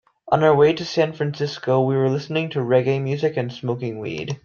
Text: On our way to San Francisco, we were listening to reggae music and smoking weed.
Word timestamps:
On 0.29 0.43
our 0.43 0.55
way 0.55 0.73
to 0.73 0.83
San 0.83 1.13
Francisco, 1.13 1.79
we 1.83 1.95
were 1.95 2.09
listening 2.09 2.49
to 2.49 2.59
reggae 2.61 2.99
music 2.99 3.37
and 3.37 3.53
smoking 3.53 3.99
weed. 3.99 4.35